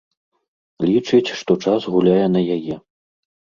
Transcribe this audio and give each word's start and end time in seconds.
Лічыць, 0.91 1.33
што 1.43 1.51
час 1.65 1.81
гуляе 1.99 2.25
на 2.35 2.45
яе. 2.59 2.81